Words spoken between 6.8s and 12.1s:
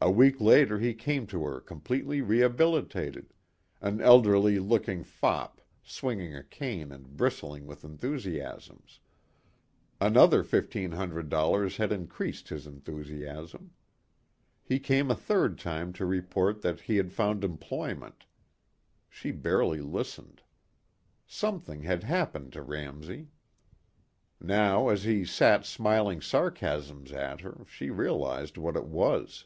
and bristling with enthusiasms. Another $1,500 had